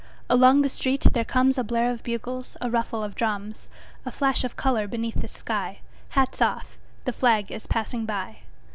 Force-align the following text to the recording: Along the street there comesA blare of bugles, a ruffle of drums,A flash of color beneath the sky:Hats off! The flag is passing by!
Along 0.31 0.63
the 0.63 0.67
street 0.69 1.03
there 1.13 1.23
comesA 1.23 1.63
blare 1.63 1.91
of 1.91 2.01
bugles, 2.01 2.57
a 2.59 2.71
ruffle 2.71 3.03
of 3.03 3.13
drums,A 3.13 4.09
flash 4.11 4.43
of 4.43 4.55
color 4.55 4.87
beneath 4.87 5.21
the 5.21 5.27
sky:Hats 5.27 6.41
off! 6.41 6.79
The 7.05 7.13
flag 7.13 7.51
is 7.51 7.67
passing 7.67 8.07
by! 8.07 8.37